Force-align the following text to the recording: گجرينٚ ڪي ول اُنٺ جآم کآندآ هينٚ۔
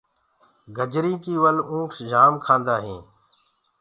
گجرينٚ 0.75 1.21
ڪي 1.23 1.33
ول 1.41 1.57
اُنٺ 1.71 1.89
جآم 2.09 2.33
کآندآ 2.45 2.75
هينٚ۔ 2.85 3.05